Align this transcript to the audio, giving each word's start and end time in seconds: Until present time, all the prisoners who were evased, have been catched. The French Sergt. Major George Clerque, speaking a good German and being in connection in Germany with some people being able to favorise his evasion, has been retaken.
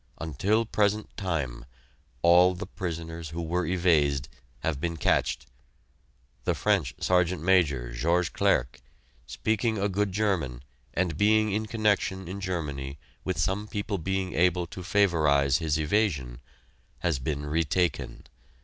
Until 0.19 0.65
present 0.65 1.15
time, 1.15 1.63
all 2.23 2.55
the 2.55 2.65
prisoners 2.65 3.29
who 3.29 3.41
were 3.43 3.67
evased, 3.67 4.29
have 4.61 4.81
been 4.81 4.97
catched. 4.97 5.45
The 6.43 6.55
French 6.55 6.95
Sergt. 6.97 7.39
Major 7.39 7.91
George 7.93 8.33
Clerque, 8.33 8.81
speaking 9.27 9.77
a 9.77 9.87
good 9.87 10.11
German 10.11 10.63
and 10.95 11.17
being 11.19 11.51
in 11.51 11.67
connection 11.67 12.27
in 12.27 12.41
Germany 12.41 12.97
with 13.23 13.37
some 13.37 13.67
people 13.67 13.99
being 13.99 14.33
able 14.33 14.65
to 14.65 14.81
favorise 14.81 15.59
his 15.59 15.77
evasion, 15.79 16.41
has 17.01 17.19
been 17.19 17.45
retaken. 17.45 18.23